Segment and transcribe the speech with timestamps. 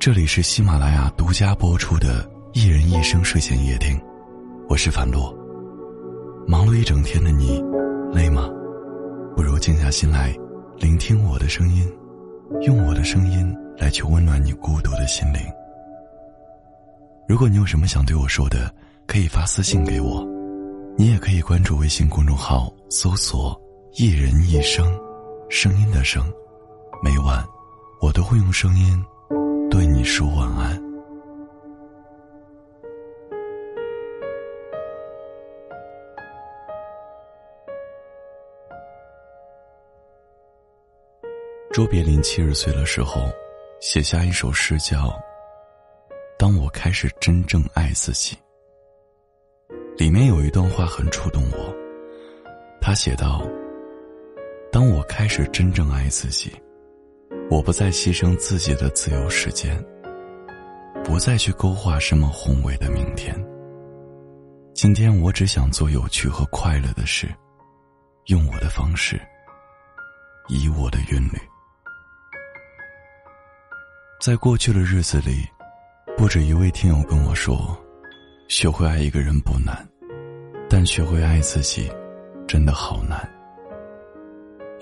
[0.00, 3.98] 这里是喜马拉雅独家播出的《一人一生睡前夜听》，
[4.66, 5.30] 我是樊洛。
[6.48, 7.62] 忙碌一整天的你，
[8.10, 8.48] 累吗？
[9.36, 10.34] 不如静下心来，
[10.78, 11.86] 聆听我的声音，
[12.62, 15.42] 用我的声音来去温暖你孤独的心灵。
[17.28, 18.74] 如果你有什么想对我说的，
[19.06, 20.26] 可以发私信给我，
[20.96, 23.54] 你也可以关注微信公众号，搜索
[23.98, 24.98] “一人一生”，
[25.50, 26.24] 声音的声，
[27.04, 27.44] 每晚
[28.00, 29.04] 我都会用声音。
[29.70, 30.78] 对你说晚安。
[41.72, 43.30] 卓别林七十岁的时候，
[43.80, 45.06] 写下一首诗，叫
[46.36, 48.36] 《当我开始真正爱自己》。
[49.96, 51.72] 里面有一段话很触动我，
[52.80, 53.40] 他写道
[54.72, 56.50] ：“当我开始真正爱自己。”
[57.50, 59.76] 我不再牺牲自己的自由时间，
[61.02, 63.34] 不再去勾画什么宏伟的明天。
[64.72, 67.28] 今天我只想做有趣和快乐的事，
[68.26, 69.20] 用我的方式，
[70.48, 71.38] 以我的韵律。
[74.20, 75.44] 在过去的日子里，
[76.16, 77.76] 不止一位听友跟我说，
[78.46, 79.84] 学会爱一个人不难，
[80.68, 81.90] 但学会爱自己，
[82.46, 83.28] 真的好难。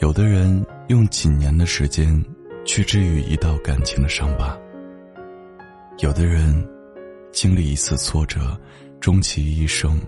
[0.00, 2.22] 有的人用几年的时间。
[2.68, 4.54] 去治愈一道感情的伤疤。
[6.00, 6.54] 有的人
[7.32, 8.60] 经历一次挫折，
[9.00, 9.98] 终其一生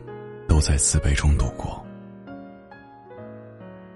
[0.46, 1.82] 都在自卑中度过。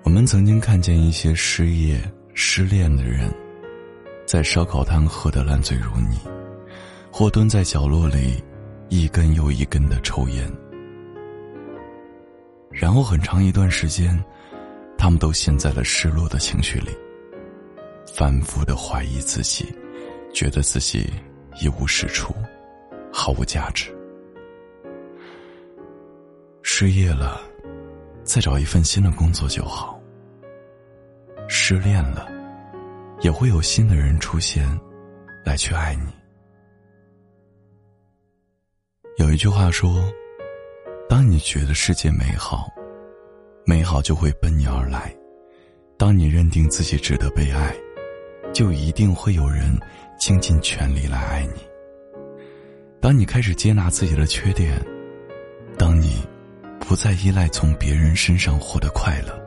[0.03, 2.01] 我们曾经看见一些失业、
[2.33, 3.31] 失恋的人，
[4.25, 6.19] 在烧烤摊喝得烂醉如泥，
[7.12, 8.42] 或蹲在角落里
[8.89, 10.51] 一根又一根的抽烟，
[12.70, 14.19] 然后很长一段时间，
[14.97, 16.89] 他们都陷在了失落的情绪里。
[18.13, 19.75] 反复的怀疑自己，
[20.33, 21.13] 觉得自己
[21.61, 22.35] 一无是处，
[23.13, 23.93] 毫无价值。
[26.63, 27.41] 失业了，
[28.23, 30.01] 再找一份新的工作就好。
[31.48, 32.29] 失恋了，
[33.20, 34.67] 也会有新的人出现，
[35.45, 36.13] 来去爱你。
[39.19, 40.11] 有一句话说
[41.09, 42.69] ：“当你觉得世界美好，
[43.64, 45.14] 美好就会奔你而来；
[45.97, 47.75] 当你认定自己值得被爱。”
[48.55, 49.77] 就一定会有人
[50.17, 51.61] 倾尽全力来爱你。
[53.01, 54.81] 当你开始接纳自己的缺点，
[55.77, 56.25] 当你
[56.79, 59.39] 不再依赖从别人身上获得快乐，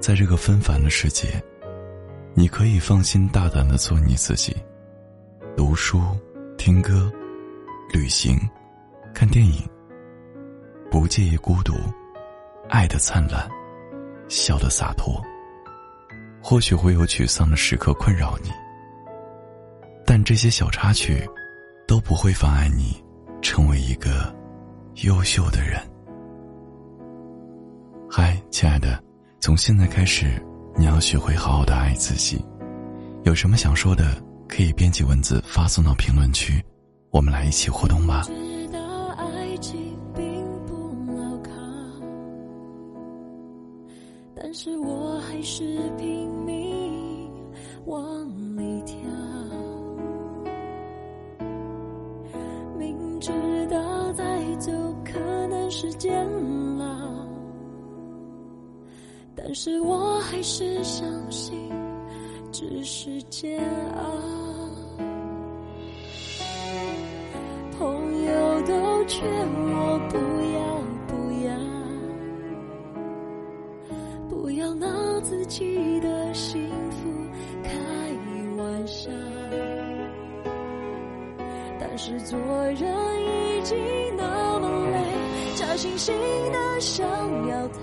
[0.00, 1.42] 在这个纷繁的世界，
[2.34, 4.54] 你可以放心大胆的做你自己，
[5.56, 6.02] 读书、
[6.58, 7.10] 听歌、
[7.90, 8.38] 旅行、
[9.14, 9.66] 看电影，
[10.90, 11.72] 不介意孤独，
[12.68, 13.48] 爱的灿烂，
[14.28, 15.24] 笑的洒脱。
[16.46, 18.50] 或许会有沮丧的时刻困扰你，
[20.04, 21.26] 但这些小插曲
[21.88, 23.02] 都不会妨碍你
[23.40, 24.30] 成为一个
[25.04, 25.80] 优秀的人。
[28.10, 29.02] 嗨，亲爱的，
[29.40, 30.38] 从现在开始，
[30.76, 32.44] 你要学会好好的爱自己。
[33.22, 36.62] 有什么想说的，可以编辑文字发送到评论区，
[37.10, 38.22] 我们来一起互动吧。
[44.36, 45.03] 但是我
[45.44, 45.62] 是
[45.98, 47.30] 拼命
[47.84, 48.02] 往
[48.56, 48.96] 里跳，
[52.78, 53.30] 明知
[53.68, 54.72] 道再走
[55.04, 56.26] 可能是煎
[56.80, 57.28] 熬，
[59.36, 61.70] 但是我还是相信
[62.50, 63.60] 只是煎
[63.96, 64.53] 熬。
[75.56, 77.08] 记得幸福
[77.62, 77.70] 开
[78.56, 79.08] 玩笑，
[81.78, 82.82] 但是做人
[83.22, 83.78] 已经
[84.16, 84.98] 那么累，
[85.54, 86.10] 假惺惺
[86.50, 87.06] 的想
[87.48, 87.78] 要他，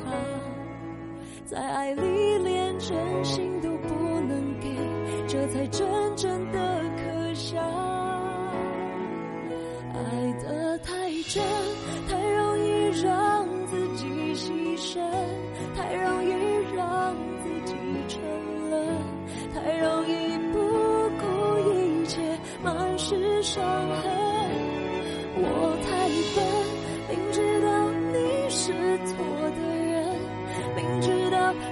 [1.46, 4.68] 在爱里连真心都不能给，
[5.26, 7.91] 这才真正的可笑。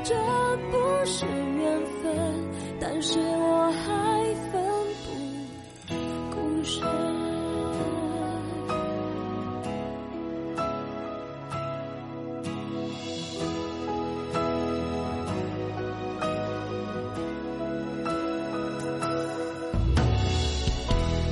[0.03, 0.15] 这
[0.71, 2.11] 不是缘分
[2.79, 4.63] 但是我还奋
[5.05, 5.95] 不
[6.35, 6.81] 顾身。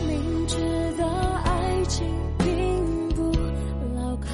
[0.07, 0.57] 明知
[0.97, 1.05] 道
[1.45, 2.05] 爱情
[2.39, 3.31] 并不
[3.95, 4.27] 牢靠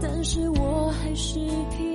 [0.00, 1.38] 但是我还是
[1.76, 1.93] 拼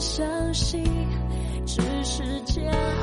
[0.00, 0.84] 相信
[1.64, 2.95] 只是假。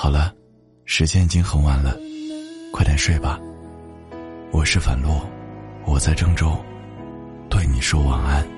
[0.00, 0.32] 好了
[0.84, 1.98] 时间已经很晚了
[2.72, 3.36] 快点睡吧。
[4.52, 5.20] 我是樊璐
[5.84, 6.56] 我在郑州
[7.50, 8.57] 对你说晚安。